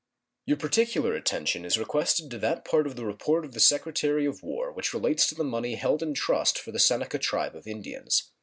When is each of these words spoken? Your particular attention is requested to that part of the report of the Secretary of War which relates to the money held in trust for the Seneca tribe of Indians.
Your 0.47 0.57
particular 0.57 1.13
attention 1.13 1.63
is 1.63 1.77
requested 1.77 2.31
to 2.31 2.39
that 2.39 2.65
part 2.65 2.87
of 2.87 2.95
the 2.95 3.05
report 3.05 3.45
of 3.45 3.51
the 3.51 3.59
Secretary 3.59 4.25
of 4.25 4.41
War 4.41 4.71
which 4.71 4.95
relates 4.95 5.27
to 5.27 5.35
the 5.35 5.43
money 5.43 5.75
held 5.75 6.01
in 6.01 6.15
trust 6.15 6.57
for 6.57 6.71
the 6.71 6.79
Seneca 6.79 7.19
tribe 7.19 7.55
of 7.55 7.67
Indians. 7.67 8.31